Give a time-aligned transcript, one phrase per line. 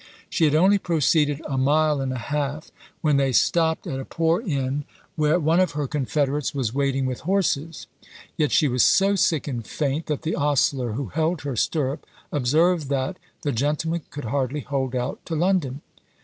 [0.31, 4.41] She had only proceeded a mile and a half, when they stopped at a poor
[4.41, 4.83] inn,
[5.15, 7.85] where one of her confederates was waiting with horses,
[8.35, 12.89] yet she was so sick and faint, that the ostler, who held her stirrup, observed,
[12.89, 15.81] that "the gentleman could hardly hold out to London."